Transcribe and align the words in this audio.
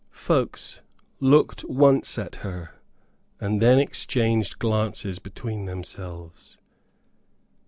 Folks 0.09 0.81
looked 1.19 1.63
once 1.65 2.17
at 2.17 2.37
her, 2.37 2.81
and 3.39 3.61
then 3.61 3.77
exchanged 3.77 4.57
glances 4.57 5.19
between 5.19 5.65
themselves. 5.65 6.57